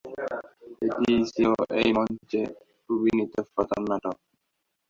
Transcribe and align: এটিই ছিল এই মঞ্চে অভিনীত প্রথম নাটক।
এটিই 0.85 1.19
ছিল 1.29 1.49
এই 1.79 1.89
মঞ্চে 1.97 2.41
অভিনীত 2.89 3.33
প্রথম 3.53 3.81
নাটক। 3.91 4.15